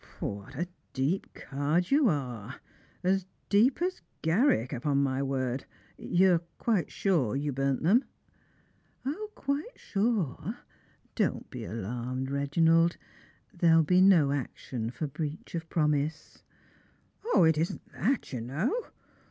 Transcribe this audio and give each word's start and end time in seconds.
"What 0.19 0.55
a 0.55 0.67
deep 0.93 1.31
card 1.35 1.91
you 1.91 2.05
ar^!— 2.05 2.55
as 3.03 3.27
deep 3.49 3.83
as 3.83 4.01
Garrick, 4.23 4.73
upon 4.73 5.03
my 5.03 5.21
word. 5.21 5.65
You're 5.95 6.41
quite 6.57 6.89
sure 6.91 7.35
you 7.35 7.53
buiTit 7.53 7.83
them 7.83 8.05
?""Quite 9.35 9.77
sure. 9.79 10.57
Don't 11.13 11.47
be 11.51 11.65
alarmed, 11.65 12.29
Eeginald. 12.31 12.97
There 13.53 13.75
will 13.75 13.83
be 13.83 14.01
no 14.01 14.31
action 14.31 14.89
for 14.89 15.05
breach 15.05 15.53
of 15.53 15.69
promise."" 15.69 16.41
0, 17.33 17.43
it 17.43 17.59
isn't 17.59 17.85
that, 17.93 18.33
you 18.33 18.41
know. 18.41 18.85